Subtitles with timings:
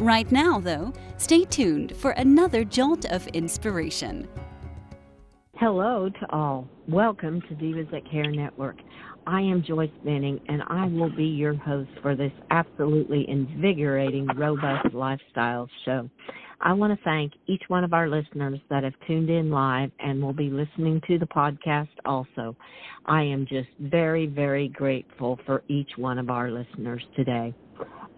[0.00, 4.26] Right now, though, stay tuned for another jolt of inspiration.
[5.56, 6.66] Hello to all.
[6.88, 8.76] Welcome to Divas That Care Network.
[9.26, 14.94] I am Joyce Benning, and I will be your host for this absolutely invigorating, robust
[14.94, 16.08] lifestyle show.
[16.62, 20.22] I want to thank each one of our listeners that have tuned in live and
[20.22, 22.56] will be listening to the podcast also.
[23.04, 27.54] I am just very, very grateful for each one of our listeners today.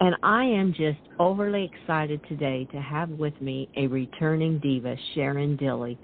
[0.03, 5.55] And I am just overly excited today to have with me a returning diva, Sharon
[5.55, 5.97] Dilly.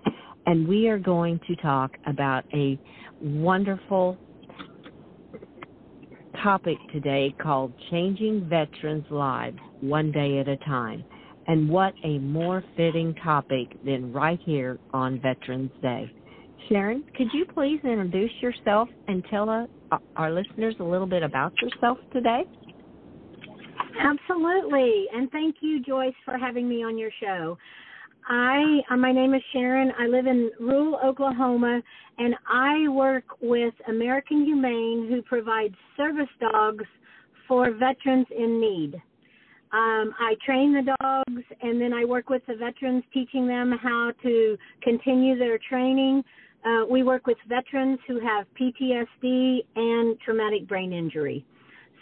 [0.47, 2.79] And we are going to talk about a
[3.21, 4.17] wonderful
[6.41, 11.05] topic today called Changing Veterans' Lives One Day at a Time.
[11.49, 16.09] And what a more fitting topic than right here on Veterans Day.
[16.69, 21.53] Sharon, could you please introduce yourself and tell uh, our listeners a little bit about
[21.61, 22.45] yourself today?
[23.99, 25.07] Absolutely.
[25.13, 27.59] And thank you, Joyce, for having me on your show.
[28.29, 29.91] I uh, my name is Sharon.
[29.99, 31.81] I live in rural Oklahoma
[32.19, 36.85] and I work with American Humane who provides service dogs
[37.47, 38.95] for veterans in need.
[39.73, 44.13] Um, I train the dogs and then I work with the veterans teaching them how
[44.23, 46.23] to continue their training.
[46.67, 51.47] Uh, we work with veterans who have PTSD and traumatic brain injury.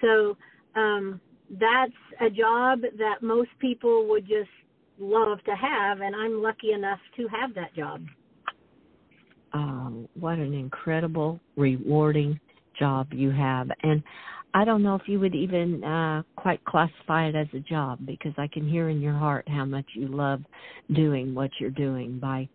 [0.00, 0.36] So
[0.74, 4.50] um, that's a job that most people would just
[4.98, 8.02] love to have, and I'm lucky enough to have that job.
[9.52, 12.38] Um, what an incredible, rewarding
[12.78, 13.68] job you have.
[13.82, 14.02] And
[14.54, 18.32] I don't know if you would even uh, quite classify it as a job because
[18.38, 20.40] I can hear in your heart how much you love
[20.94, 22.48] doing what you're doing by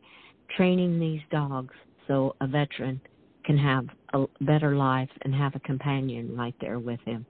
[0.58, 1.74] training these dogs
[2.08, 3.00] so a veteran
[3.46, 7.26] can have a better life and have a companion right there with him.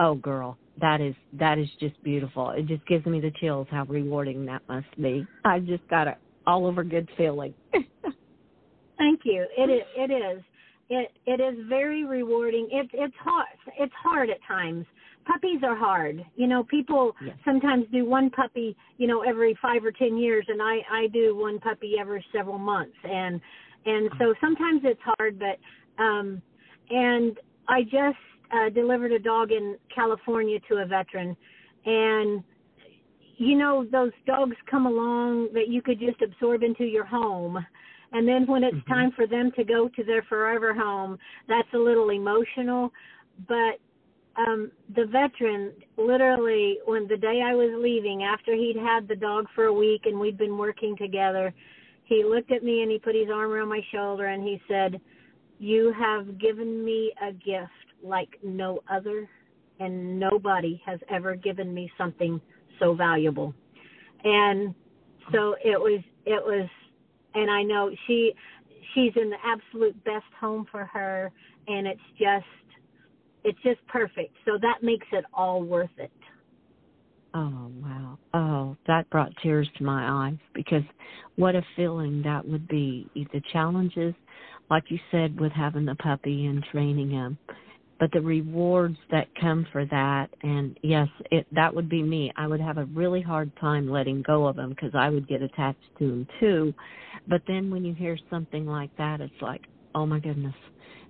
[0.00, 2.50] Oh, girl, that is that is just beautiful.
[2.50, 5.26] It just gives me the chills how rewarding that must be.
[5.44, 6.16] I just got a
[6.46, 7.54] all over good feeling.
[8.98, 9.46] Thank you.
[9.56, 10.42] It is it is.
[10.90, 12.68] It it is very rewarding.
[12.70, 13.46] It's it's hard
[13.78, 14.84] it's hard at times.
[15.24, 16.24] Puppies are hard.
[16.34, 17.36] You know, people yes.
[17.44, 21.36] sometimes do one puppy, you know, every 5 or 10 years and I I do
[21.36, 23.40] one puppy every several months and
[23.86, 26.42] and so sometimes it's hard but um
[26.90, 27.38] and
[27.68, 28.18] I just
[28.52, 31.36] uh, delivered a dog in California to a veteran,
[31.86, 32.42] and
[33.36, 37.64] you know those dogs come along that you could just absorb into your home.
[38.12, 38.92] And then when it's mm-hmm.
[38.92, 41.18] time for them to go to their forever home,
[41.48, 42.92] that's a little emotional.
[43.48, 43.80] But
[44.36, 49.46] um the veteran literally when the day I was leaving after he'd had the dog
[49.54, 51.52] for a week and we'd been working together,
[52.04, 55.00] he looked at me and he put his arm around my shoulder and he said,
[55.58, 59.28] "You have given me a gift like no other,
[59.80, 62.40] and nobody has ever given me something
[62.78, 63.54] so valuable.
[64.24, 64.74] And
[65.32, 66.68] so it was, it was,
[67.34, 68.32] and I know she,
[68.94, 71.30] she's in the absolute best home for her,
[71.66, 72.44] and it's just,
[73.44, 74.34] it's just perfect.
[74.44, 76.12] So that makes it all worth it.
[77.34, 78.18] Oh wow.
[78.34, 80.82] Oh, that brought tears to my eyes because
[81.36, 83.08] what a feeling that would be.
[83.14, 84.14] The challenges,
[84.70, 87.38] like you said, with having the puppy and training him,
[87.98, 92.32] but the rewards that come for that and yes it that would be me.
[92.36, 95.42] I would have a really hard time letting go of them because i would get
[95.42, 96.74] attached to them too.
[97.26, 99.62] But then when you hear something like that it's like
[99.94, 100.54] oh my goodness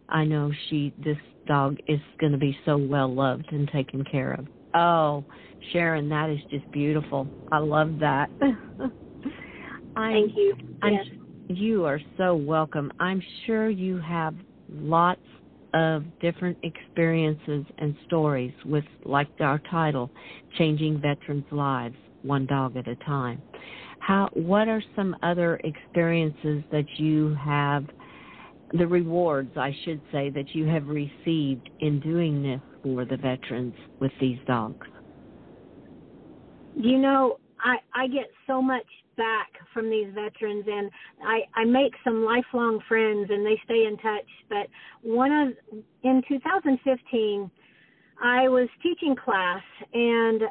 [0.08, 1.16] i know she this
[1.46, 4.46] dog is going to be so well loved and taken care of.
[4.74, 5.24] Oh
[5.72, 7.28] sharon that is just beautiful.
[7.50, 8.30] I love that.
[9.94, 10.54] Thank you.
[10.84, 11.06] Yes.
[11.48, 12.92] you are so welcome.
[12.98, 14.34] I'm sure you have
[14.68, 15.20] lots
[15.74, 20.10] of different experiences and stories with, like our title,
[20.58, 23.42] Changing Veterans' Lives, One Dog at a Time.
[23.98, 27.86] How, what are some other experiences that you have,
[28.72, 33.74] the rewards, I should say, that you have received in doing this for the veterans
[34.00, 34.86] with these dogs?
[36.74, 38.86] You know, I, I get so much
[39.16, 40.90] back from these veterans and
[41.24, 44.28] I, I make some lifelong friends and they stay in touch.
[44.48, 44.68] But
[45.02, 47.50] one of in 2015,
[48.22, 49.62] I was teaching class
[49.92, 50.42] and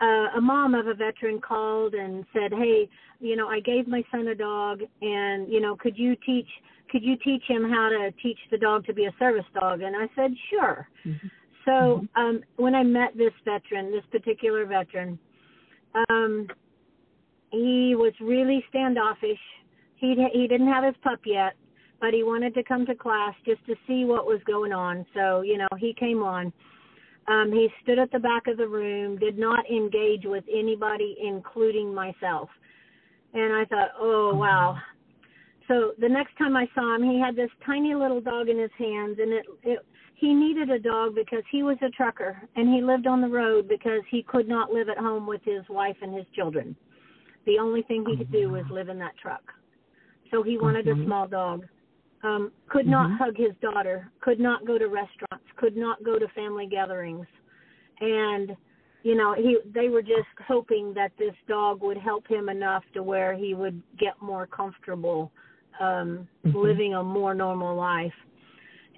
[0.00, 2.88] uh, a mom of a veteran called and said, "Hey,
[3.20, 6.48] you know, I gave my son a dog, and you know, could you teach
[6.90, 9.96] could you teach him how to teach the dog to be a service dog?" And
[9.96, 11.26] I said, "Sure." Mm-hmm.
[11.64, 12.20] So mm-hmm.
[12.20, 15.18] um, when I met this veteran, this particular veteran,
[16.10, 16.48] um,
[17.50, 19.38] he was really standoffish.
[19.96, 21.54] He he didn't have his pup yet,
[22.00, 25.06] but he wanted to come to class just to see what was going on.
[25.14, 26.52] So you know, he came on
[27.28, 31.92] um, he stood at the back of the room, did not engage with anybody, including
[31.92, 32.48] myself.
[33.34, 34.76] And I thought, oh, wow.
[35.66, 38.70] So the next time I saw him, he had this tiny little dog in his
[38.78, 39.78] hands, and it, it
[40.14, 43.68] he needed a dog because he was a trucker and he lived on the road
[43.68, 46.74] because he could not live at home with his wife and his children.
[47.46, 48.74] The only thing he could do was mm-hmm.
[48.74, 49.42] live in that truck.
[50.30, 51.02] So he wanted mm-hmm.
[51.02, 51.66] a small dog
[52.22, 53.16] um, could not mm-hmm.
[53.22, 57.26] hug his daughter, could not go to restaurants, could not go to family gatherings,
[58.00, 58.56] and
[59.02, 63.02] you know he they were just hoping that this dog would help him enough to
[63.02, 65.30] where he would get more comfortable
[65.80, 66.56] um mm-hmm.
[66.56, 68.12] living a more normal life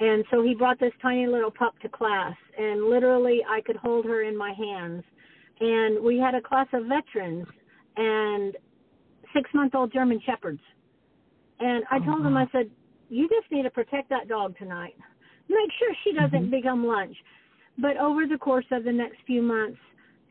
[0.01, 4.05] and so he brought this tiny little pup to class and literally i could hold
[4.05, 5.03] her in my hands
[5.61, 7.47] and we had a class of veterans
[7.99, 8.57] and
[9.35, 10.61] six month old german shepherds
[11.61, 12.71] and i told them i said
[13.09, 14.95] you just need to protect that dog tonight.
[15.49, 16.51] Make sure she doesn't mm-hmm.
[16.51, 17.17] become lunch.
[17.79, 19.79] But over the course of the next few months,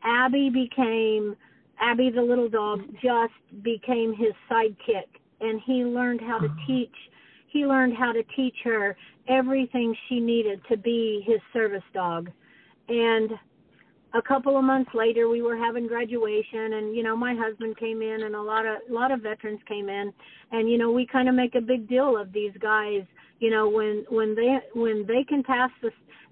[0.04, 1.36] Abby became
[1.80, 3.32] Abby the little dog just
[3.62, 5.06] became his sidekick
[5.40, 6.66] and he learned how to uh-huh.
[6.66, 6.94] teach
[7.50, 8.94] he learned how to teach her
[9.26, 12.30] everything she needed to be his service dog.
[12.88, 13.30] And
[14.14, 18.00] a couple of months later we were having graduation and you know my husband came
[18.00, 20.12] in and a lot of a lot of veterans came in.
[20.50, 23.02] And you know we kind of make a big deal of these guys
[23.38, 25.90] you know when when they when they can pass the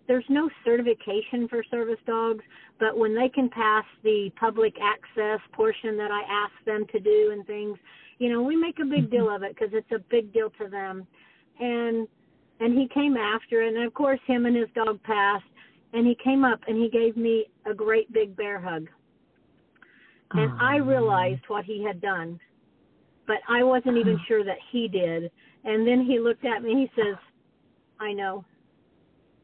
[0.08, 2.44] there's no certification for service dogs
[2.78, 7.30] but when they can pass the public access portion that I ask them to do
[7.32, 7.76] and things
[8.18, 9.10] you know we make a big mm-hmm.
[9.10, 11.06] deal of it because it's a big deal to them.
[11.60, 12.08] And
[12.58, 15.44] and he came after and of course him and his dog passed
[15.92, 18.88] and he came up and he gave me a great big bear hug.
[20.32, 20.58] And oh.
[20.60, 22.40] I realized what he had done,
[23.26, 25.30] but I wasn't even sure that he did.
[25.64, 27.16] And then he looked at me and he says,
[28.00, 28.44] I know.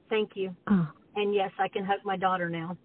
[0.09, 0.55] Thank you.
[1.17, 2.77] And yes, I can hug my daughter now.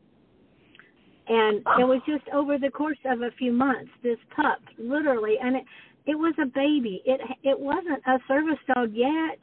[1.30, 5.57] And it was just over the course of a few months, this pup, literally, and
[5.57, 5.63] it
[6.06, 7.01] it was a baby.
[7.06, 9.38] It it wasn't a service dog yet.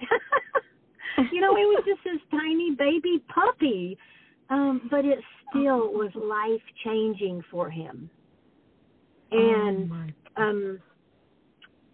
[1.30, 3.98] you know, it was just this tiny baby puppy.
[4.48, 5.18] Um, but it
[5.54, 8.10] still was life changing for him.
[9.30, 9.90] And
[10.36, 10.80] oh um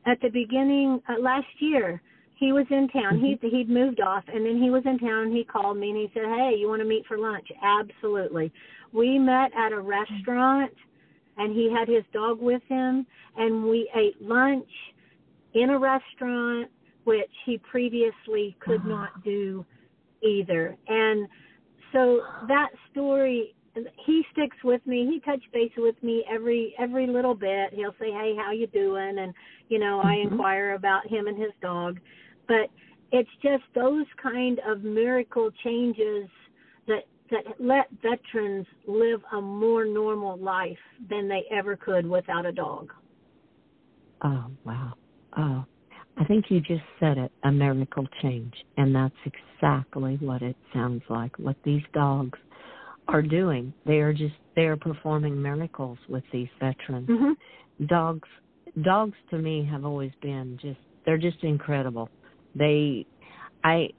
[0.06, 2.02] at the beginning uh, last year,
[2.36, 3.20] he was in town.
[3.20, 3.46] Mm-hmm.
[3.46, 5.30] He he'd moved off, and then he was in town.
[5.30, 8.50] He called me and he said, "Hey, you want to meet for lunch?" Absolutely.
[8.92, 10.72] We met at a restaurant,
[11.36, 14.68] and he had his dog with him, and we ate lunch
[15.54, 16.70] in a restaurant
[17.04, 18.88] which he previously could uh-huh.
[18.88, 19.64] not do
[20.22, 20.76] either.
[20.88, 21.28] And
[21.92, 23.54] so that story
[24.04, 25.06] he sticks with me.
[25.06, 27.72] He touch base with me every every little bit.
[27.72, 29.32] He'll say, "Hey, how you doing?" and
[29.68, 30.08] you know, mm-hmm.
[30.08, 32.00] I inquire about him and his dog.
[32.48, 32.68] But
[33.12, 36.28] it's just those kind of miracle changes
[36.86, 40.78] that that let veterans live a more normal life
[41.08, 42.92] than they ever could without a dog.
[44.22, 44.94] Oh, wow.
[45.36, 45.64] Oh,
[46.16, 48.52] I think you just said it, a miracle change.
[48.76, 52.38] And that's exactly what it sounds like, what these dogs
[53.08, 53.72] are doing.
[53.86, 57.08] They are just they are performing miracles with these veterans.
[57.08, 57.86] Mm-hmm.
[57.86, 58.28] Dogs
[58.82, 62.08] dogs to me have always been just they're just incredible.
[62.54, 63.06] They
[63.64, 63.90] I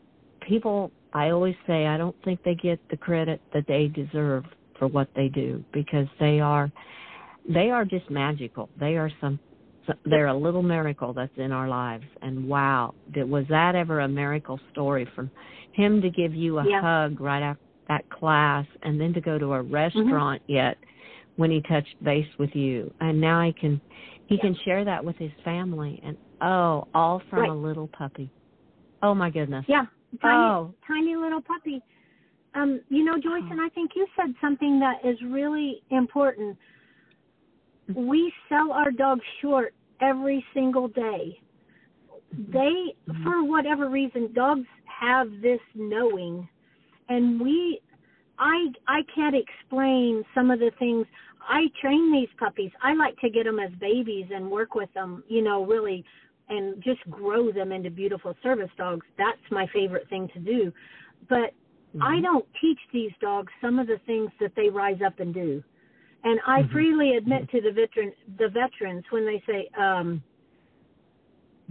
[0.47, 4.45] people I always say I don't think they get the credit that they deserve
[4.79, 6.71] for what they do because they are
[7.47, 8.69] they are just magical.
[8.79, 9.39] They are some
[10.05, 12.05] they're a little miracle that's in our lives.
[12.21, 15.29] And wow, did, was that ever a miracle story from
[15.73, 16.81] him to give you a yeah.
[16.81, 20.53] hug right after that class, and then to go to a restaurant mm-hmm.
[20.53, 20.77] yet
[21.35, 23.81] when he touched base with you, and now he can
[24.27, 24.41] he yeah.
[24.41, 27.49] can share that with his family, and oh, all from right.
[27.49, 28.29] a little puppy.
[29.03, 29.65] Oh my goodness.
[29.67, 29.85] Yeah,
[30.21, 30.73] tiny, oh.
[30.87, 31.81] tiny little puppy.
[32.53, 33.51] Um, you know, Joyce, oh.
[33.51, 36.57] and I think you said something that is really important
[37.95, 41.39] we sell our dogs short every single day.
[42.51, 46.47] They, for whatever reason, dogs have this knowing,
[47.09, 47.81] and we,
[48.39, 51.05] I, I can't explain some of the things.
[51.41, 52.71] I train these puppies.
[52.81, 56.05] I like to get them as babies and work with them, you know, really,
[56.47, 59.05] and just grow them into beautiful service dogs.
[59.17, 60.71] That's my favorite thing to do.
[61.27, 61.53] But
[61.95, 62.03] mm-hmm.
[62.03, 65.63] I don't teach these dogs some of the things that they rise up and do
[66.23, 66.71] And I mm-hmm.
[66.71, 70.23] freely admit to the veteran the veterans when they say, um,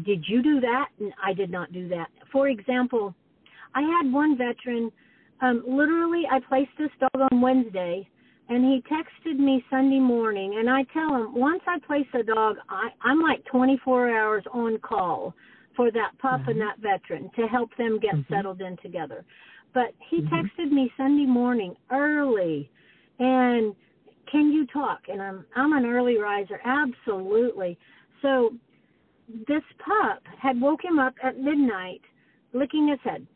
[0.05, 2.09] "Did you do that?" And I did not do that.
[2.33, 3.15] For example,
[3.75, 4.91] I had one veteran.
[5.41, 8.09] Um, literally, I placed this dog on Wednesday,
[8.49, 10.57] and he texted me Sunday morning.
[10.59, 14.79] And I tell him once I place a dog, I, I'm like 24 hours on
[14.79, 15.35] call
[15.77, 16.51] for that pup mm-hmm.
[16.51, 18.35] and that veteran to help them get mm-hmm.
[18.35, 19.25] settled in together.
[19.73, 20.35] But he mm-hmm.
[20.35, 22.71] texted me Sunday morning early
[23.21, 23.75] and
[24.31, 25.01] can you talk?
[25.09, 27.79] And I'm I'm an early riser, absolutely.
[28.23, 28.51] So
[29.49, 32.01] this pup had woke him up at midnight
[32.53, 33.27] licking his head.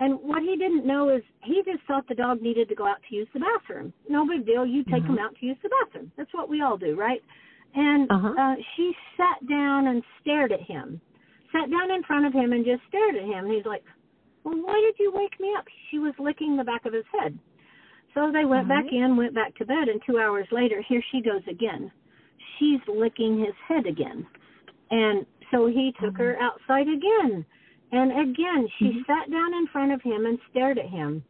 [0.00, 2.98] And what he didn't know is he just thought the dog needed to go out
[3.08, 3.92] to use the bathroom.
[4.08, 4.66] No big deal.
[4.66, 5.12] You take mm-hmm.
[5.12, 6.10] him out to use the bathroom.
[6.16, 7.22] That's what we all do, right?
[7.74, 8.34] And uh-huh.
[8.38, 11.00] uh, she sat down and stared at him
[11.54, 13.46] sat down in front of him and just stared at him.
[13.46, 13.84] And he's like,
[14.42, 15.64] Well, why did you wake me up?
[15.90, 17.38] She was licking the back of his head.
[18.14, 18.82] So they went mm-hmm.
[18.82, 21.90] back in, went back to bed, and two hours later, here she goes again.
[22.58, 24.26] She's licking his head again.
[24.90, 26.22] And so he took mm-hmm.
[26.22, 27.44] her outside again.
[27.92, 28.98] And again, she mm-hmm.
[29.06, 31.24] sat down in front of him and stared at him.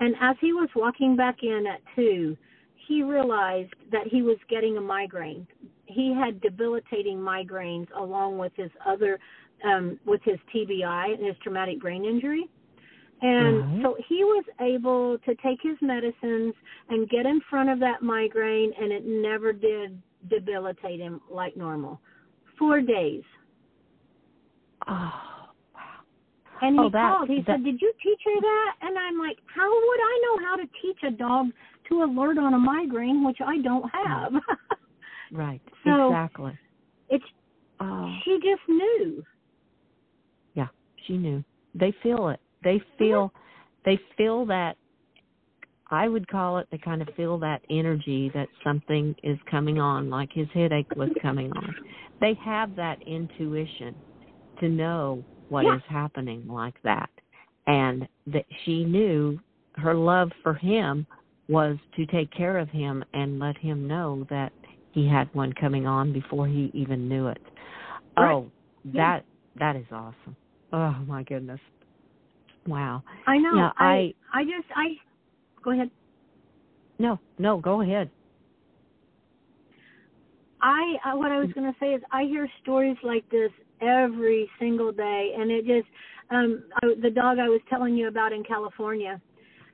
[0.00, 2.36] And as he was walking back in at two,
[2.86, 5.46] he realized that he was getting a migraine
[5.88, 9.18] he had debilitating migraines along with his other
[9.64, 12.48] um with his TBI and his traumatic brain injury.
[13.20, 13.82] And mm-hmm.
[13.82, 16.54] so he was able to take his medicines
[16.88, 22.00] and get in front of that migraine and it never did debilitate him like normal.
[22.58, 23.22] 4 days.
[24.86, 25.12] Oh,
[25.74, 25.82] wow.
[26.62, 27.28] And he oh, that, called.
[27.28, 30.48] He that, said, "Did you teach her that?" And I'm like, "How would I know
[30.48, 31.46] how to teach a dog
[31.88, 34.32] to alert on a migraine, which I don't have?"
[35.30, 35.60] Right.
[35.84, 36.58] So exactly.
[37.10, 37.24] It's
[37.80, 38.14] oh.
[38.24, 39.22] she just knew.
[40.54, 40.68] Yeah,
[41.06, 41.44] she knew.
[41.74, 42.40] They feel it.
[42.64, 42.98] They mm-hmm.
[42.98, 43.32] feel
[43.84, 44.76] they feel that
[45.90, 50.10] I would call it they kind of feel that energy that something is coming on,
[50.10, 51.74] like his headache was coming on.
[52.20, 53.94] They have that intuition
[54.60, 55.76] to know what yeah.
[55.76, 57.10] is happening like that.
[57.66, 59.38] And that she knew
[59.76, 61.06] her love for him
[61.48, 64.52] was to take care of him and let him know that
[64.92, 67.42] he had one coming on before he even knew it.
[68.16, 68.32] Right.
[68.32, 68.50] Oh,
[68.94, 69.24] that
[69.58, 70.36] that is awesome.
[70.72, 71.60] Oh my goodness.
[72.68, 73.02] Wow.
[73.26, 73.54] I know.
[73.56, 74.96] Yeah, I I just I
[75.64, 75.90] go ahead.
[76.98, 78.10] No, no, go ahead.
[80.60, 84.50] I uh, what I was going to say is I hear stories like this every
[84.58, 85.88] single day, and it just
[86.30, 89.18] um I, the dog I was telling you about in California,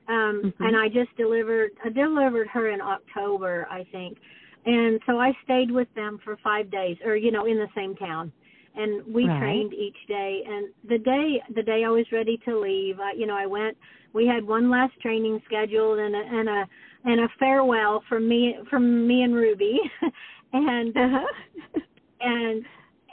[0.07, 0.63] um mm-hmm.
[0.63, 4.19] and I just delivered I delivered her in October I think,
[4.65, 7.95] and so I stayed with them for five days, or you know, in the same
[7.95, 8.31] town,
[8.75, 9.39] and we right.
[9.39, 10.43] trained each day.
[10.47, 13.77] And the day the day I was ready to leave, I, you know, I went.
[14.13, 16.63] We had one last training scheduled and a and a
[17.05, 19.79] and a farewell from me from me and Ruby,
[20.53, 21.79] and uh-huh.
[22.21, 22.65] and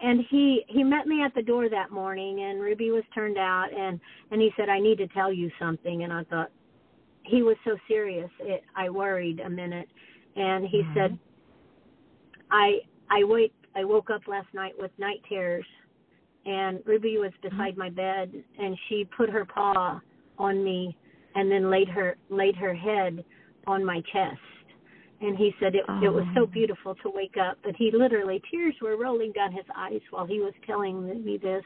[0.02, 3.69] and he he met me at the door that morning and ruby was turned out
[3.73, 4.00] and
[4.33, 6.50] and he said i need to tell you something and i thought
[7.23, 9.87] he was so serious it i worried a minute
[10.35, 10.95] and he mm-hmm.
[10.95, 11.19] said
[12.52, 15.64] I I wake I woke up last night with night terrors,
[16.45, 17.57] and Ruby was mm-hmm.
[17.57, 20.00] beside my bed, and she put her paw
[20.38, 20.97] on me,
[21.35, 23.25] and then laid her laid her head
[23.67, 24.41] on my chest.
[25.21, 26.00] And he said it oh.
[26.02, 26.47] it was so oh.
[26.47, 30.41] beautiful to wake up, but he literally tears were rolling down his eyes while he
[30.41, 31.64] was telling me this.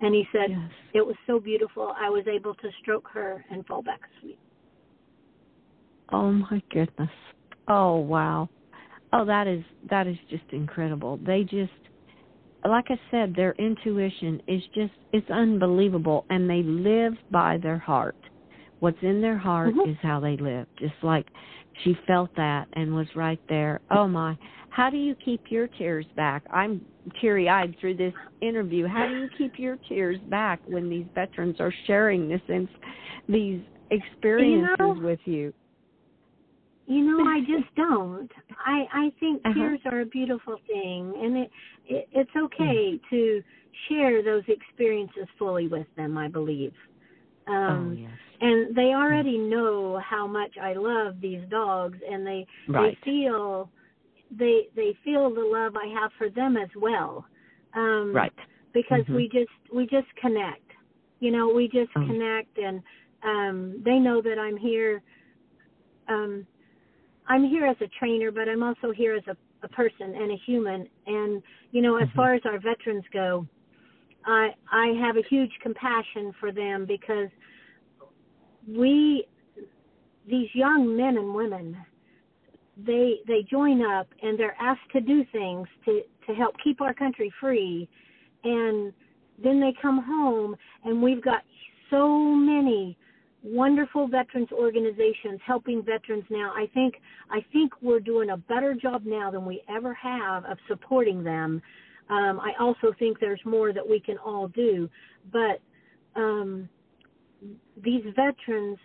[0.00, 0.70] And he said yes.
[0.94, 1.94] it was so beautiful.
[1.98, 4.38] I was able to stroke her and fall back asleep.
[6.12, 7.10] Oh my goodness.
[7.68, 8.48] Oh wow.
[9.12, 11.18] Oh, that is that is just incredible.
[11.24, 11.72] They just
[12.68, 18.16] like I said, their intuition is just it's unbelievable and they live by their heart.
[18.80, 19.90] What's in their heart mm-hmm.
[19.90, 20.66] is how they live.
[20.78, 21.26] Just like
[21.84, 23.80] she felt that and was right there.
[23.90, 24.36] Oh my.
[24.70, 26.44] How do you keep your tears back?
[26.50, 26.80] I'm
[27.20, 28.86] teary eyed through this interview.
[28.86, 32.40] How do you keep your tears back when these veterans are sharing this
[33.28, 35.52] these experiences you know, with you?
[36.86, 38.30] You know, I just don't.
[38.64, 39.54] I I think uh-huh.
[39.54, 41.50] tears are a beautiful thing, and it,
[41.86, 43.00] it it's okay mm.
[43.10, 43.42] to
[43.88, 46.18] share those experiences fully with them.
[46.18, 46.72] I believe.
[47.46, 48.10] Um, oh, yes.
[48.40, 52.96] And they already know how much I love these dogs, and they right.
[53.04, 53.70] they feel
[54.36, 57.24] they they feel the love I have for them as well.
[57.74, 58.32] Um, right.
[58.72, 59.14] Because mm-hmm.
[59.14, 60.60] we just we just connect.
[61.20, 62.06] You know, we just oh.
[62.06, 62.82] connect, and
[63.22, 65.02] um, they know that I'm here.
[66.08, 66.46] Um,
[67.28, 70.36] I'm here as a trainer, but I'm also here as a, a person and a
[70.46, 70.88] human.
[71.06, 72.16] And you know, as mm-hmm.
[72.16, 73.46] far as our veterans go,
[74.24, 77.28] I I have a huge compassion for them because
[78.68, 79.26] we
[80.28, 81.76] these young men and women
[82.76, 86.94] they they join up and they're asked to do things to to help keep our
[86.94, 87.88] country free
[88.44, 88.92] and
[89.42, 91.42] then they come home and we've got
[91.90, 92.96] so many
[93.42, 96.52] wonderful veterans organizations helping veterans now.
[96.54, 96.94] I think
[97.30, 101.60] I think we're doing a better job now than we ever have of supporting them.
[102.08, 104.88] Um, I also think there's more that we can all do,
[105.32, 105.60] but
[106.14, 106.68] um,
[107.82, 108.78] these veterans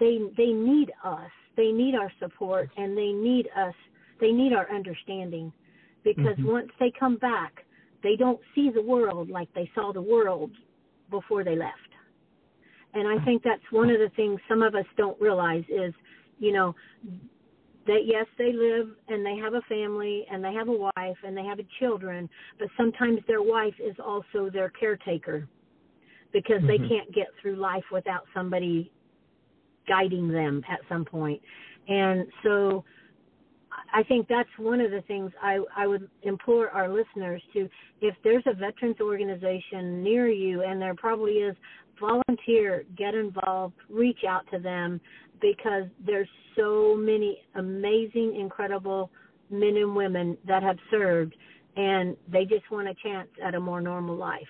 [0.00, 1.30] they they need us.
[1.56, 3.74] They need our support and they need us.
[4.20, 5.52] They need our understanding
[6.02, 6.50] because mm-hmm.
[6.50, 7.64] once they come back,
[8.02, 10.50] they don't see the world like they saw the world
[11.10, 11.89] before they left.
[12.94, 15.94] And I think that's one of the things some of us don't realize is,
[16.38, 16.74] you know,
[17.86, 21.36] that yes, they live and they have a family and they have a wife and
[21.36, 22.28] they have a children,
[22.58, 25.48] but sometimes their wife is also their caretaker
[26.32, 26.66] because mm-hmm.
[26.66, 28.90] they can't get through life without somebody
[29.88, 31.40] guiding them at some point.
[31.88, 32.84] And so
[33.92, 37.68] I think that's one of the things I, I would implore our listeners to
[38.00, 41.56] if there's a veterans organization near you, and there probably is,
[42.00, 45.00] volunteer, get involved, reach out to them
[45.40, 49.10] because there's so many amazing, incredible
[49.50, 51.34] men and women that have served
[51.76, 54.40] and they just want a chance at a more normal life.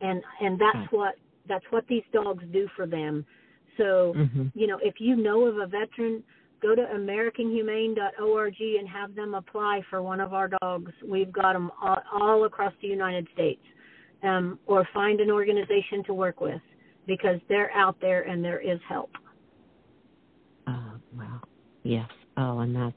[0.00, 0.96] And and that's hmm.
[0.96, 1.14] what
[1.48, 3.24] that's what these dogs do for them.
[3.76, 4.46] So, mm-hmm.
[4.54, 6.22] you know, if you know of a veteran,
[6.60, 10.92] go to americanhumane.org and have them apply for one of our dogs.
[11.04, 13.62] We've got them all, all across the United States.
[14.22, 16.60] Um, or find an organization to work with
[17.10, 19.10] because they're out there and there is help.
[20.68, 21.40] Oh, wow.
[21.82, 22.08] Yes.
[22.36, 22.94] Oh, and that's,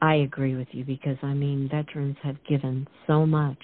[0.00, 3.58] I agree with you because, I mean, veterans have given so much,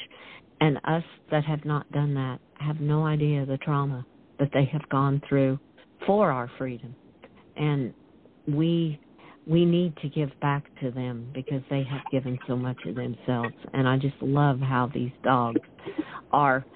[0.61, 4.05] and us that have not done that have no idea the trauma
[4.39, 5.59] that they have gone through
[6.07, 6.95] for our freedom.
[7.57, 7.95] And
[8.47, 9.01] we
[9.47, 13.55] we need to give back to them because they have given so much of themselves
[13.75, 15.61] and I just love how these dogs
[16.33, 16.67] are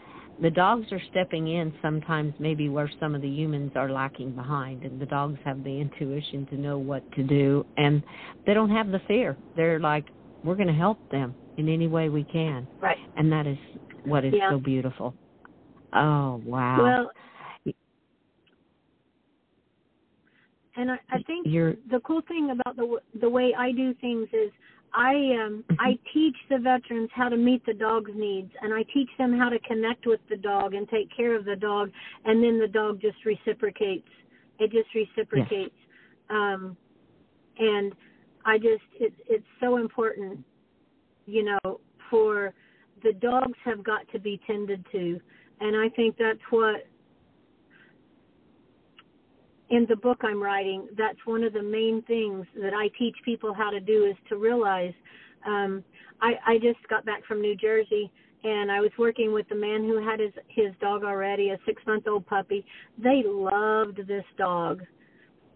[0.42, 4.84] the dogs are stepping in sometimes maybe where some of the humans are lacking behind
[4.84, 8.02] and the dogs have the intuition to know what to do and
[8.46, 9.36] they don't have the fear.
[9.56, 10.06] They're like
[10.42, 12.66] we're going to help them in any way we can.
[12.80, 12.96] Right.
[13.16, 13.58] And that is
[14.04, 14.50] what is yeah.
[14.50, 15.14] so beautiful.
[15.94, 16.82] Oh wow.
[16.82, 17.10] Well
[20.76, 24.28] and I, I think You're, the cool thing about the the way I do things
[24.32, 24.50] is
[24.92, 25.74] I um mm-hmm.
[25.80, 29.48] I teach the veterans how to meet the dog's needs and I teach them how
[29.48, 31.90] to connect with the dog and take care of the dog
[32.24, 34.08] and then the dog just reciprocates.
[34.58, 35.74] It just reciprocates.
[35.74, 36.30] Yes.
[36.30, 36.76] Um
[37.58, 37.92] and
[38.44, 40.44] I just it's it's so important,
[41.26, 42.52] you know, for
[43.02, 45.20] the dogs have got to be tended to
[45.60, 46.86] and I think that's what
[49.70, 53.54] in the book I'm writing, that's one of the main things that I teach people
[53.54, 54.92] how to do is to realize.
[55.46, 55.84] Um,
[56.20, 58.10] I, I just got back from New Jersey
[58.42, 61.82] and I was working with the man who had his his dog already, a six
[61.86, 62.64] month old puppy.
[62.98, 64.82] They loved this dog,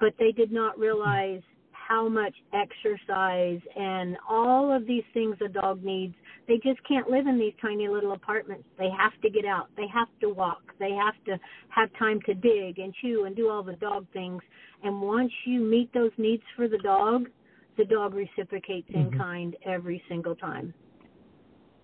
[0.01, 5.83] but they did not realize how much exercise and all of these things a dog
[5.83, 6.15] needs.
[6.47, 8.65] They just can't live in these tiny little apartments.
[8.79, 9.69] They have to get out.
[9.77, 10.63] They have to walk.
[10.79, 11.39] They have to
[11.71, 14.43] have time to dig and chew and do all the dog things.
[14.83, 17.29] And once you meet those needs for the dog,
[17.79, 19.13] the dog reciprocates mm-hmm.
[19.13, 20.75] in kind every single time.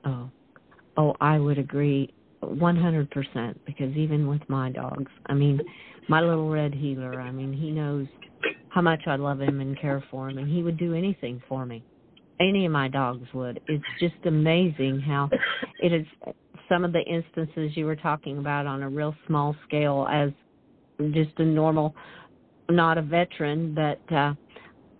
[0.04, 0.30] Oh.
[0.96, 5.60] Oh, I would agree 100% because even with my dogs, I mean,
[6.08, 8.06] my little red heeler, I mean, he knows
[8.70, 11.64] how much I love him and care for him, and he would do anything for
[11.66, 11.84] me.
[12.40, 13.60] Any of my dogs would.
[13.68, 15.28] It's just amazing how
[15.80, 16.06] it is.
[16.68, 20.30] Some of the instances you were talking about on a real small scale, as
[21.12, 21.94] just a normal,
[22.70, 24.34] not a veteran, but uh,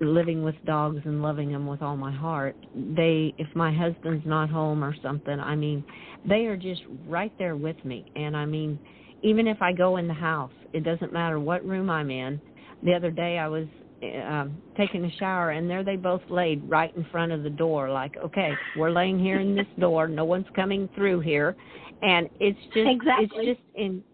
[0.00, 2.56] living with dogs and loving them with all my heart.
[2.74, 5.84] They, if my husband's not home or something, I mean,
[6.28, 8.04] they are just right there with me.
[8.16, 8.78] And I mean,
[9.22, 12.40] even if I go in the house, it doesn't matter what room I'm in
[12.82, 13.66] the other day I was
[14.02, 17.90] uh, taking a shower and there they both laid right in front of the door
[17.90, 20.08] like okay we're laying here in this door.
[20.08, 21.56] No one's coming through here.
[22.02, 23.46] And it's just exactly.
[23.46, 24.04] it's just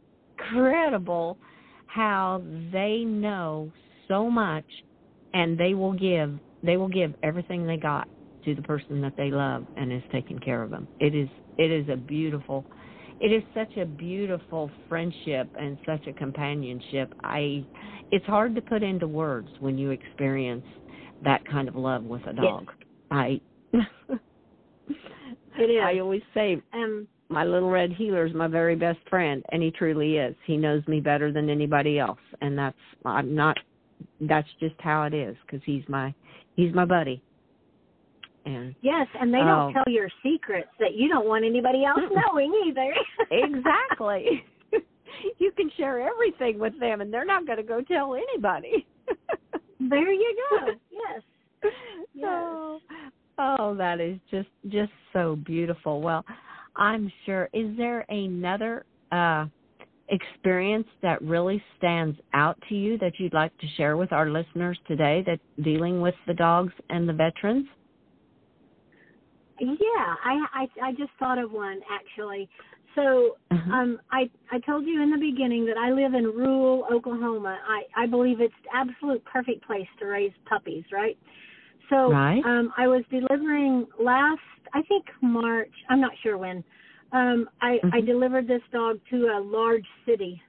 [0.41, 1.39] incredible
[1.87, 3.71] how they know
[4.09, 4.65] so much
[5.35, 8.09] and they will give they will give everything they got
[8.45, 10.89] to the person that they love and is taking care of them.
[11.01, 12.65] It is it is a beautiful
[13.21, 17.15] it is such a beautiful friendship and such a companionship.
[17.23, 17.65] I
[18.11, 20.65] it's hard to put into words when you experience
[21.25, 22.67] that kind of love with a dog.
[22.67, 22.77] Yes.
[23.11, 23.41] I
[25.59, 25.83] it is.
[25.83, 29.71] I always say um my little red heeler is my very best friend and he
[29.71, 30.35] truly is.
[30.47, 33.57] He knows me better than anybody else and that's I'm not
[34.21, 36.15] that's just how it is because he's my
[36.57, 37.23] he's my buddy.
[38.45, 39.73] And yes, and they don't oh.
[39.73, 41.99] tell your secrets that you don't want anybody else
[42.33, 42.95] knowing either.
[43.33, 44.45] exactly.
[45.39, 48.87] you can share everything with them, and they're not going to go tell anybody.
[49.81, 50.67] there you go.
[50.91, 51.73] Yes.
[52.15, 52.25] Yes.
[52.25, 52.81] Oh,
[53.39, 56.01] oh, that is just just so beautiful.
[56.01, 56.25] Well,
[56.77, 57.49] I'm sure.
[57.53, 59.47] Is there another uh,
[60.09, 64.79] experience that really stands out to you that you'd like to share with our listeners
[64.87, 67.67] today that dealing with the dogs and the veterans?
[69.59, 69.77] Yeah,
[70.25, 72.49] I I, I just thought of one actually.
[72.97, 73.73] So uh-huh.
[73.73, 77.59] um, I I told you in the beginning that I live in rural Oklahoma.
[77.69, 81.17] I I believe it's the absolute perfect place to raise puppies, right?
[81.89, 82.43] So right.
[82.45, 84.41] um, I was delivering last
[84.75, 85.71] I think March.
[85.89, 86.65] I'm not sure when
[87.13, 87.95] um, I, mm-hmm.
[87.95, 90.41] I delivered this dog to a large city.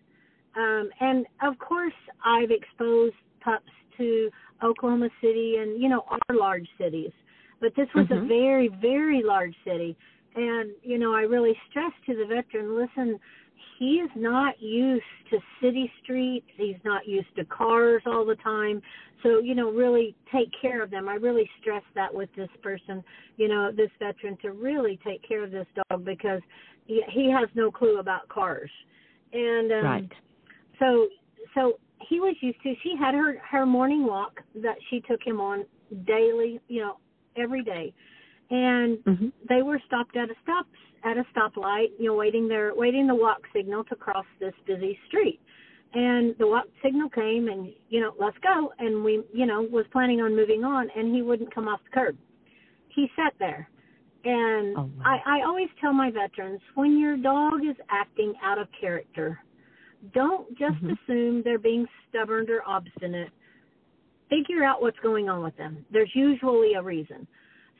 [0.55, 1.93] Um, and of course,
[2.25, 4.29] I've exposed pups to
[4.63, 7.11] Oklahoma City and, you know, our large cities.
[7.61, 8.25] But this was mm-hmm.
[8.25, 9.95] a very, very large city.
[10.37, 13.19] And, you know, I really stressed to the veteran listen,
[13.79, 16.45] he is not used to city streets.
[16.57, 18.81] He's not used to cars all the time.
[19.23, 21.09] So, you know, really take care of them.
[21.09, 23.03] I really stress that with this person,
[23.37, 26.41] you know, this veteran to really take care of this dog because
[26.85, 28.69] he, he has no clue about cars.
[29.33, 30.11] And um right.
[30.79, 31.07] so
[31.55, 35.41] so he was used to she had her her morning walk that she took him
[35.41, 35.65] on
[36.05, 36.97] daily, you know,
[37.35, 37.91] every day.
[38.49, 39.27] And mm-hmm.
[39.49, 40.65] they were stopped at a stop
[41.03, 44.97] at a stoplight, you know, waiting their waiting the walk signal to cross this busy
[45.07, 45.39] street.
[45.93, 49.85] And the walk signal came and, you know, let's go and we, you know, was
[49.91, 52.17] planning on moving on and he wouldn't come off the curb.
[52.89, 53.69] He sat there.
[54.25, 55.03] And oh, wow.
[55.05, 59.39] I, I always tell my veterans when your dog is acting out of character,
[60.13, 60.91] don't just mm-hmm.
[61.09, 63.29] assume they're being stubborn or obstinate.
[64.29, 65.85] Figure out what's going on with them.
[65.91, 67.25] There's usually a reason.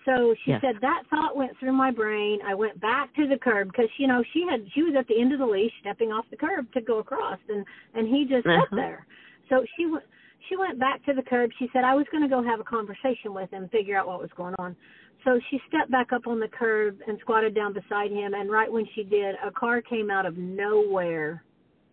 [0.08, 2.40] So she said that thought went through my brain.
[2.48, 5.20] I went back to the curb because you know she had she was at the
[5.20, 8.48] end of the leash, stepping off the curb to go across, and and he just
[8.48, 8.62] uh-huh.
[8.70, 9.06] sat there.
[9.50, 10.06] So she went
[10.48, 11.52] she went back to the curb.
[11.60, 14.22] She said I was going to go have a conversation with him, figure out what
[14.22, 14.78] was going on.
[15.26, 18.34] So she stepped back up on the curb and squatted down beside him.
[18.34, 21.44] And right when she did, a car came out of nowhere,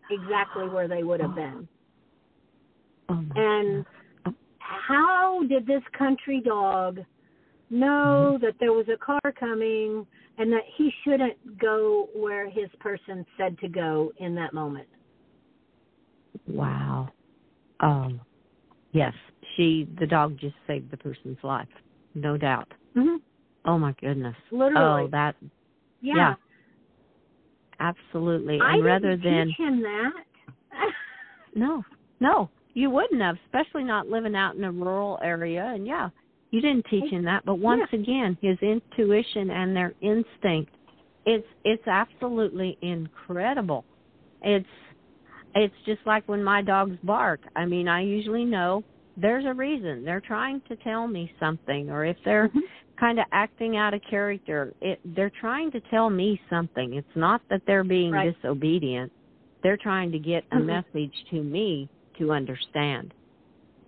[0.08, 1.66] exactly where they would have been.
[3.08, 3.84] Oh and
[4.58, 7.00] how did this country dog?
[7.70, 10.06] Know that there was a car coming
[10.38, 14.88] and that he shouldn't go where his person said to go in that moment.
[16.46, 17.08] Wow.
[17.80, 18.20] Um
[18.92, 19.14] yes,
[19.56, 21.68] she the dog just saved the person's life.
[22.14, 22.72] No doubt.
[22.96, 23.16] Mm-hmm.
[23.64, 24.36] Oh my goodness.
[24.50, 25.04] Literally.
[25.04, 25.36] Oh, that
[26.00, 26.14] yeah.
[26.16, 26.34] yeah.
[27.80, 28.60] Absolutely.
[28.60, 30.12] I and rather didn't than teach him that.
[31.54, 31.82] no.
[32.20, 32.50] No.
[32.74, 36.08] You wouldn't have, especially not living out in a rural area and yeah,
[36.54, 37.98] you didn't teach him that, but once yeah.
[37.98, 40.72] again, his intuition and their instinct,
[41.26, 43.84] it's it's absolutely incredible.
[44.40, 44.64] It's
[45.56, 47.40] it's just like when my dogs bark.
[47.56, 48.84] I mean, I usually know
[49.16, 50.04] there's a reason.
[50.04, 52.60] They're trying to tell me something or if they're mm-hmm.
[53.00, 56.94] kind of acting out of character, it they're trying to tell me something.
[56.94, 58.32] It's not that they're being right.
[58.40, 59.10] disobedient.
[59.64, 60.66] They're trying to get a mm-hmm.
[60.66, 61.88] message to me
[62.20, 63.12] to understand.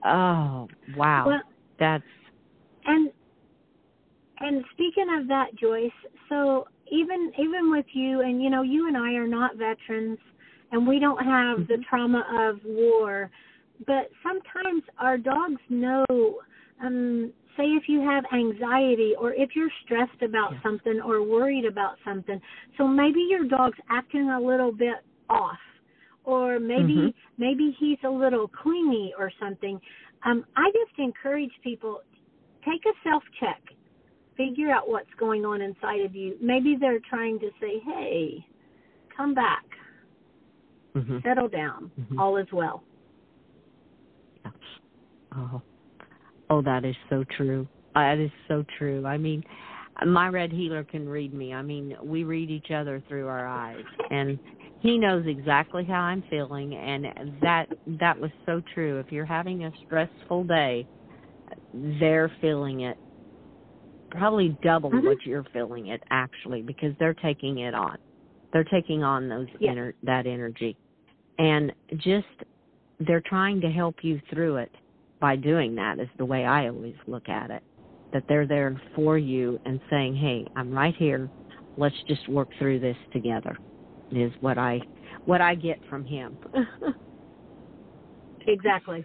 [0.05, 1.25] Oh, wow.
[1.29, 1.41] Well,
[1.79, 2.03] That's
[2.87, 3.11] and
[4.39, 5.91] and speaking of that, Joyce,
[6.29, 10.19] so even even with you and you know you and I are not veterans
[10.73, 11.73] and we don't have mm-hmm.
[11.73, 13.31] the trauma of war,
[13.87, 16.05] but sometimes our dogs know
[16.83, 20.61] um say if you have anxiety or if you're stressed about yes.
[20.63, 22.39] something or worried about something.
[22.77, 24.97] So maybe your dog's acting a little bit
[25.31, 25.59] off
[26.25, 27.09] or maybe mm-hmm.
[27.39, 29.81] maybe he's a little clingy or something.
[30.25, 32.01] Um I just encourage people
[32.69, 33.63] take a self check.
[34.37, 36.37] Figure out what's going on inside of you.
[36.43, 38.45] Maybe they're trying to say, hey,
[39.17, 39.65] come back.
[40.95, 41.19] Mm-hmm.
[41.25, 41.91] Settle down.
[41.99, 42.19] Mm-hmm.
[42.21, 42.83] All is well.
[45.35, 45.63] Oh.
[46.49, 47.67] oh, that is so true.
[47.95, 49.05] That is so true.
[49.05, 49.43] I mean,
[50.07, 51.53] my red heeler can read me.
[51.53, 54.39] I mean, we read each other through our eyes, and
[54.81, 56.75] he knows exactly how I'm feeling.
[56.75, 57.07] And
[57.43, 57.67] that
[58.01, 58.99] that was so true.
[58.99, 60.87] If you're having a stressful day,
[61.73, 62.97] they're feeling it
[64.11, 65.07] probably double mm-hmm.
[65.07, 67.99] what you're feeling it actually because they're taking it on.
[68.53, 70.77] They're taking on those ener- that energy.
[71.39, 72.27] And just
[73.01, 74.73] they're trying to help you through it
[75.21, 77.63] by doing that is the way I always look at it.
[78.13, 81.29] That they're there for you and saying, "Hey, I'm right here.
[81.77, 83.59] Let's just work through this together."
[84.13, 84.81] Is what I
[85.25, 86.39] what I get from him.
[88.47, 89.05] exactly.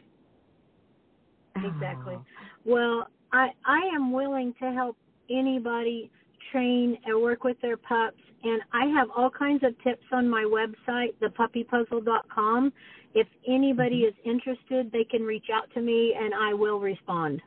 [1.56, 2.16] Exactly.
[2.18, 2.26] Oh.
[2.66, 4.98] Well, I I am willing to help
[5.30, 6.12] anybody
[6.52, 10.44] train and work with their pups and I have all kinds of tips on my
[10.44, 12.74] website, thepuppypuzzle.com.
[13.14, 14.30] If anybody mm-hmm.
[14.30, 17.42] is interested, they can reach out to me and I will respond.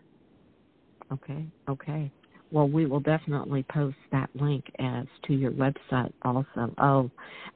[1.12, 2.12] Okay, okay.
[2.50, 6.72] Well, we will definitely post that link as to your website also.
[6.78, 7.10] Oh,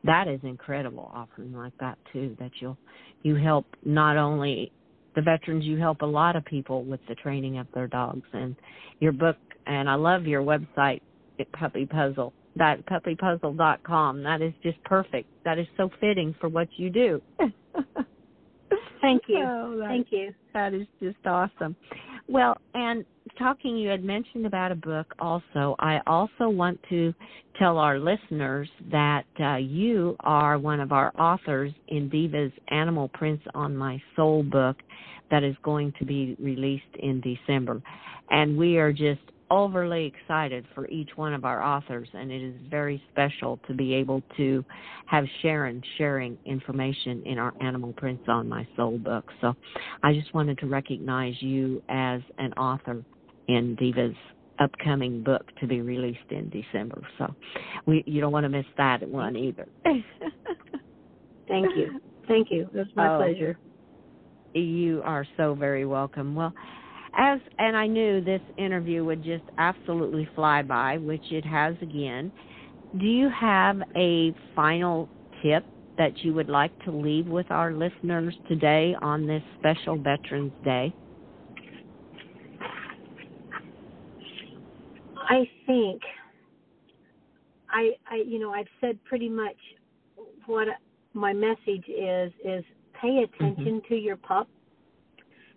[0.05, 2.37] that is incredible offering like that too.
[2.41, 2.79] That you'll
[3.23, 4.73] you help not only
[5.19, 8.55] the veterans, you help a lot of people with the training of their dogs and
[9.01, 9.37] your book.
[9.67, 11.01] And I love your website,
[11.53, 12.33] Puppy Puzzle.
[12.55, 14.23] That puppypuzzle.com.
[14.23, 15.29] That is just perfect.
[15.45, 17.21] That is so fitting for what you do.
[19.01, 19.45] Thank you.
[19.45, 20.33] Oh, Thank you.
[20.55, 21.75] That is just awesome.
[22.29, 23.05] Well, and
[23.37, 25.75] talking, you had mentioned about a book also.
[25.79, 27.13] I also want to
[27.59, 33.45] tell our listeners that uh, you are one of our authors in Diva's Animal Prints
[33.55, 34.77] on My Soul book
[35.31, 37.83] that is going to be released in December.
[38.31, 42.55] And we are just overly excited for each one of our authors, and it is
[42.71, 44.65] very special to be able to
[45.07, 49.31] have Sharon sharing information in our Animal Prints on My Soul book.
[49.41, 49.55] So
[50.03, 53.03] I just wanted to recognize you as an author
[53.49, 54.17] in Diva's
[54.59, 57.03] upcoming book to be released in December.
[57.19, 57.35] So
[57.87, 59.69] we you don't want to miss that one either.
[61.49, 62.01] Thank you.
[62.27, 62.69] Thank you.
[62.75, 63.59] It's my oh, pleasure.
[64.55, 66.35] You are so very welcome.
[66.35, 66.53] Well,
[67.17, 72.31] as and I knew this interview would just absolutely fly by, which it has again.
[72.99, 75.09] Do you have a final
[75.43, 75.65] tip
[75.99, 80.95] that you would like to leave with our listeners today on this special Veterans Day?
[85.29, 86.03] I think
[87.71, 89.57] I I you know I've said pretty much
[90.47, 90.69] what
[91.13, 92.65] my message is is
[93.01, 93.95] pay attention mm-hmm.
[93.95, 94.49] to your pup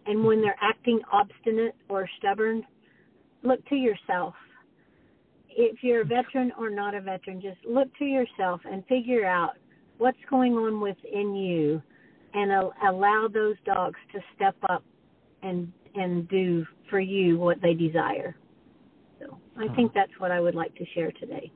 [0.06, 2.64] and when they're acting obstinate or stubborn,
[3.44, 4.34] look to yourself.
[5.50, 9.52] If you're a veteran or not a veteran, just look to yourself and figure out
[9.98, 11.82] what's going on within you
[12.34, 12.52] and
[12.88, 14.84] allow those dogs to step up
[15.44, 18.36] and and do for you what they desire.
[19.69, 21.52] I think that's what I would like to share today.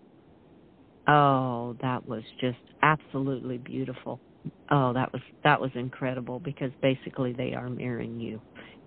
[1.07, 4.19] Oh, that was just absolutely beautiful.
[4.69, 8.39] Oh that was that was incredible because basically they are mirroring you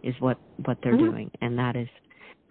[0.02, 1.11] is what what they're mm-hmm.
[1.11, 1.31] doing.
[1.40, 1.88] And that is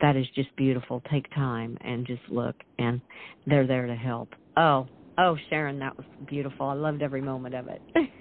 [0.01, 1.01] that is just beautiful.
[1.12, 3.01] Take time and just look and
[3.45, 4.34] they're there to help.
[4.58, 6.67] Oh oh sharon that was beautiful.
[6.67, 7.82] I loved every moment of it.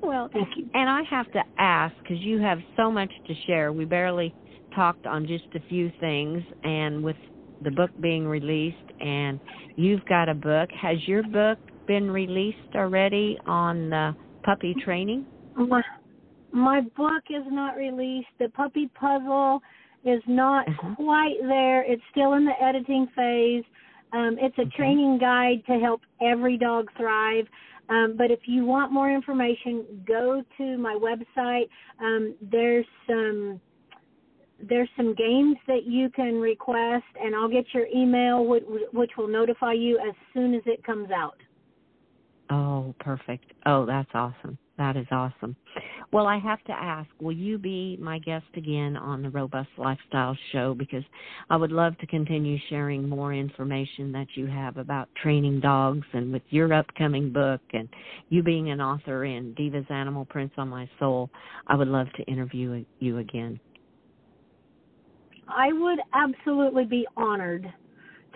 [0.00, 0.68] Well thank you.
[0.74, 3.72] and i have to ask because you have so much to share.
[3.72, 4.34] We barely
[4.74, 7.16] talked on just a few things and with
[7.62, 9.38] the book being released and
[9.76, 15.26] you've got a book has your book been released already on the puppy training?
[15.56, 15.82] My,
[16.52, 18.28] my book is not released.
[18.38, 19.60] The puppy puzzle
[20.04, 20.94] is not uh-huh.
[20.96, 21.82] quite there.
[21.82, 23.64] It's still in the editing phase.
[24.12, 24.76] Um, it's a okay.
[24.76, 27.46] training guide to help every dog thrive.
[27.88, 31.68] Um, but if you want more information, go to my website.
[32.00, 33.60] Um, there's some
[34.68, 39.28] there's some games that you can request, and I'll get your email, which, which will
[39.28, 41.36] notify you as soon as it comes out.
[42.50, 43.52] Oh, perfect.
[43.66, 44.58] Oh, that's awesome.
[44.78, 45.54] That is awesome.
[46.12, 50.36] Well, I have to ask, will you be my guest again on the Robust Lifestyle
[50.50, 50.74] Show?
[50.74, 51.04] Because
[51.50, 56.32] I would love to continue sharing more information that you have about training dogs and
[56.32, 57.88] with your upcoming book and
[58.28, 61.30] you being an author in Diva's Animal Prints on My Soul.
[61.66, 63.60] I would love to interview you again.
[65.48, 67.72] I would absolutely be honored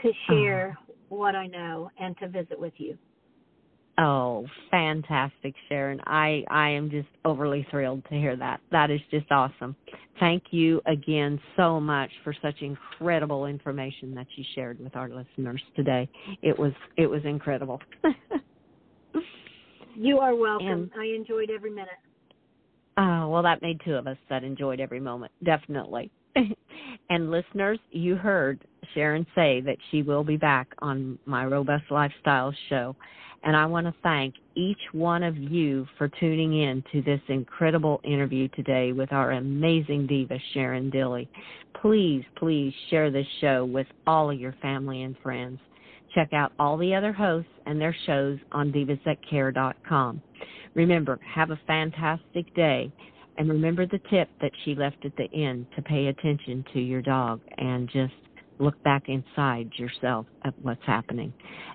[0.02, 0.12] to oh.
[0.28, 0.94] share oh.
[1.08, 2.96] what I know and to visit with you.
[3.98, 6.00] Oh, fantastic, Sharon.
[6.04, 8.60] I, I am just overly thrilled to hear that.
[8.70, 9.74] That is just awesome.
[10.20, 15.62] Thank you again so much for such incredible information that you shared with our listeners
[15.74, 16.08] today.
[16.42, 17.80] It was it was incredible.
[19.94, 20.66] you are welcome.
[20.66, 21.88] And, I enjoyed every minute.
[22.98, 25.32] Oh, well that made two of us that enjoyed every moment.
[25.42, 26.10] Definitely.
[27.10, 28.60] and listeners, you heard
[28.94, 32.96] Sharon say that she will be back on my Robust Lifestyle show.
[33.44, 38.00] And I want to thank each one of you for tuning in to this incredible
[38.02, 41.28] interview today with our amazing diva, Sharon Dilly.
[41.80, 45.60] Please, please share this show with all of your family and friends.
[46.14, 50.22] Check out all the other hosts and their shows on divasthatcare.com.
[50.74, 52.90] Remember, have a fantastic day.
[53.38, 57.02] And remember the tip that she left at the end to pay attention to your
[57.02, 58.14] dog and just
[58.58, 61.32] look back inside yourself at what's happening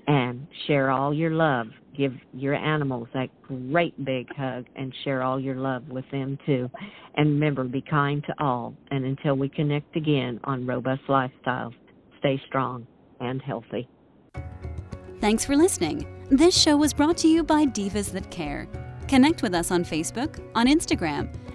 [0.08, 5.40] and share all your love give your animals that great big hug and share all
[5.40, 6.70] your love with them too.
[7.16, 8.74] And remember, be kind to all.
[8.92, 11.74] And until we connect again on Robust Lifestyles,
[12.20, 12.88] stay strong
[13.20, 13.88] and healthy.
[15.20, 16.08] Thanks for listening.
[16.30, 18.68] This show was brought to you by Divas That Care.
[19.08, 21.30] Connect with us on Facebook, on Instagram,